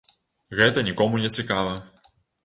[0.59, 1.75] Гэта нікому не цікава.